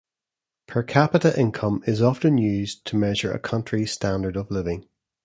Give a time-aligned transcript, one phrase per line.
[0.65, 4.89] Per capita income is often used to measure a country's standard of living.